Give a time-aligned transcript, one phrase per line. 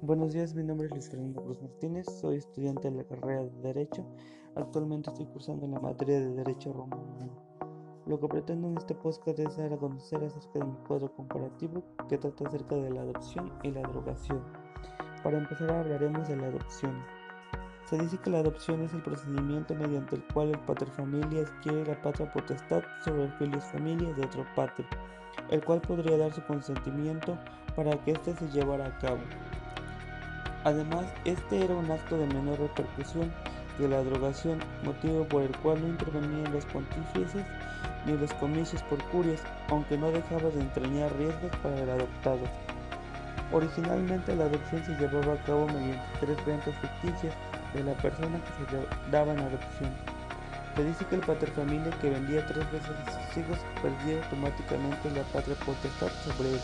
[0.00, 3.50] Buenos días, mi nombre es Luis Fernando Cruz Martínez, soy estudiante de la carrera de
[3.62, 4.06] Derecho.
[4.54, 7.32] Actualmente estoy cursando en la materia de Derecho Romano.
[8.06, 11.82] Lo que pretendo en este podcast es dar a conocer acerca de mi cuadro comparativo
[12.08, 14.40] que trata acerca de la adopción y la drogación.
[15.24, 17.02] Para empezar hablaremos de la adopción.
[17.86, 21.84] Se dice que la adopción es el procedimiento mediante el cual el pater familia adquiere
[21.84, 24.86] la patria potestad sobre el filius familia de otro pater,
[25.50, 27.36] el cual podría dar su consentimiento
[27.74, 29.22] para que éste se llevara a cabo.
[30.64, 33.32] Además, este era un acto de menor repercusión
[33.78, 37.44] que la drogación, motivo por el cual no intervenían los pontífices
[38.06, 42.40] ni los comicios por curias, aunque no dejaba de entrañar riesgos para el adoptado.
[43.52, 47.34] Originalmente la adopción se llevaba a cabo mediante tres ventas ficticias
[47.72, 49.90] de la persona que se daba en adopción.
[50.76, 55.22] Se dice que el paterfamilia que vendía tres veces a sus hijos perdía automáticamente la
[55.32, 56.60] patria potestad sobre él.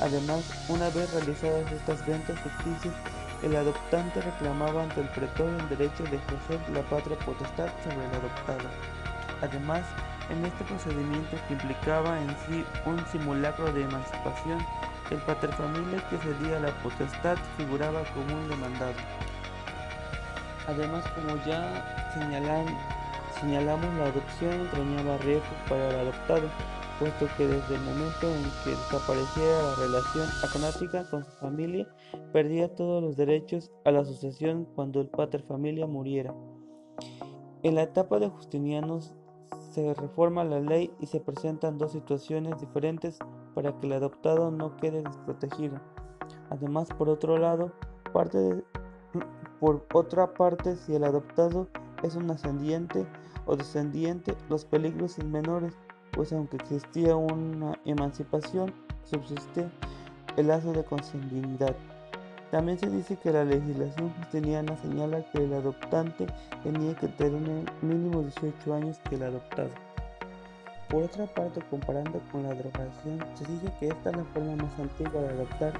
[0.00, 2.94] Además, una vez realizadas estas ventas ficticias,
[3.42, 8.14] el adoptante reclamaba ante el pretor el derecho de ejercer la patria potestad sobre el
[8.14, 8.68] adoptado.
[9.42, 9.82] Además,
[10.30, 14.64] en este procedimiento que implicaba en sí un simulacro de emancipación,
[15.10, 18.94] el paterfamilia que cedía la potestad figuraba como un demandado.
[20.68, 22.10] Además, como ya
[23.40, 26.48] señalamos, la adopción entrañaba riesgos para el adoptado,
[26.98, 31.86] puesto que desde el momento en que desapareciera la relación acnática con su familia,
[32.32, 36.34] perdía todos los derechos a la sucesión cuando el pater familia muriera.
[37.62, 39.14] En la etapa de Justinianos
[39.70, 43.18] se reforma la ley y se presentan dos situaciones diferentes
[43.54, 45.80] para que el adoptado no quede desprotegido.
[46.50, 47.72] Además, por otro lado,
[48.12, 48.64] parte
[49.60, 51.68] por otra parte, si el adoptado
[52.02, 53.06] es un ascendiente
[53.46, 55.76] o descendiente, los peligros son menores
[56.12, 58.72] pues aunque existía una emancipación,
[59.04, 59.68] subsiste
[60.36, 61.74] el lazo de consanguinidad.
[62.50, 66.26] También se dice que la legislación justiniana señala que el adoptante
[66.62, 69.70] tenía que tener mínimo 18 años que el adoptado.
[70.88, 74.78] Por otra parte, comparando con la drogación, se dice que esta es la forma más
[74.78, 75.72] antigua de adoptar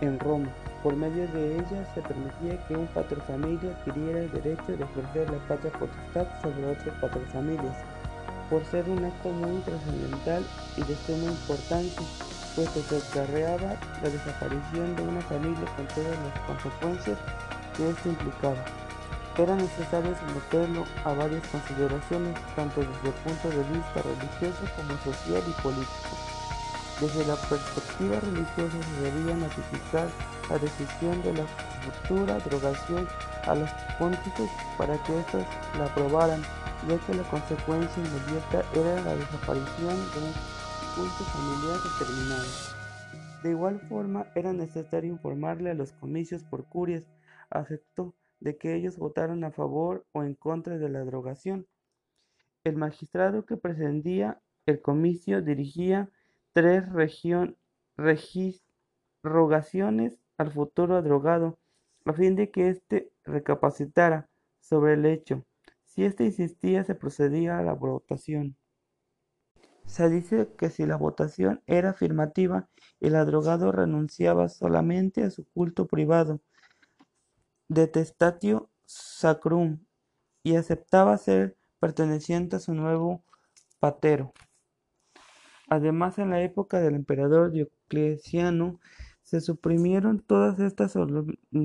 [0.00, 0.48] en Roma.
[0.82, 5.38] Por medio de ella se permitía que un patrofamilia adquiriera el derecho de ejercer la
[5.46, 7.76] patria potestad sobre otras patrofamilias
[8.50, 10.44] por ser un acto muy trascendental
[10.76, 12.02] y de suma importancia,
[12.54, 17.18] puesto que acarreaba la desaparición de una familia con todas las consecuencias
[17.76, 18.64] que esto implicaba.
[19.36, 25.42] Era necesario someterlo a varias consideraciones, tanto desde el punto de vista religioso como social
[25.46, 26.18] y político.
[27.00, 30.08] Desde la perspectiva religiosa se debía notificar
[30.50, 31.44] la decisión de la
[31.84, 33.06] futura drogación
[33.48, 35.44] a los pontífices para que estos
[35.78, 36.42] la aprobaran
[36.86, 40.32] ya que la consecuencia inmediata era la desaparición de un
[40.94, 42.78] culto familiar determinado.
[43.42, 47.06] De igual forma, era necesario informarle a los comicios por curias,
[47.50, 51.66] aceptó de que ellos votaran a favor o en contra de la drogación.
[52.64, 56.10] El magistrado que presidía el comicio dirigía
[56.52, 56.84] tres
[59.22, 61.58] rogaciones al futuro drogado,
[62.10, 64.28] a fin de que éste recapacitara
[64.60, 65.44] sobre el hecho
[65.98, 68.56] si éste insistía, se procedía a la votación.
[69.84, 72.68] Se dice que si la votación era afirmativa,
[73.00, 76.40] el adrogado renunciaba solamente a su culto privado,
[77.68, 79.84] testatio sacrum,
[80.44, 83.24] y aceptaba ser perteneciente a su nuevo
[83.80, 84.32] patero.
[85.68, 88.78] Además, en la época del emperador Diocleciano,
[89.28, 90.94] se suprimieron todas estas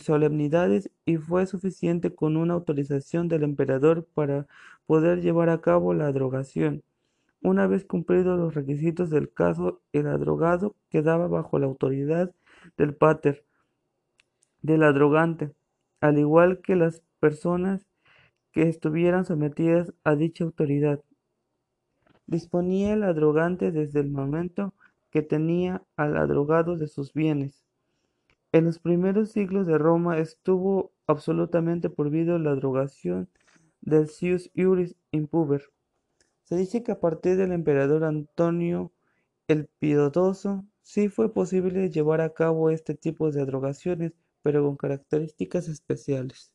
[0.00, 4.46] solemnidades y fue suficiente con una autorización del emperador para
[4.86, 6.84] poder llevar a cabo la drogación.
[7.42, 12.32] Una vez cumplidos los requisitos del caso, el adrogado quedaba bajo la autoridad
[12.76, 13.44] del pater,
[14.62, 15.52] del adrogante,
[16.00, 17.84] al igual que las personas
[18.52, 21.02] que estuvieran sometidas a dicha autoridad.
[22.28, 24.74] Disponía el adrogante desde el momento
[25.10, 27.64] que tenía al adrogado de sus bienes.
[28.52, 33.28] En los primeros siglos de Roma estuvo absolutamente prohibido la drogación
[33.80, 35.70] del sius iuris impuber.
[36.44, 38.92] Se dice que a partir del emperador Antonio
[39.48, 44.12] el Piedoso sí fue posible llevar a cabo este tipo de drogaciones,
[44.42, 46.50] pero con características especiales.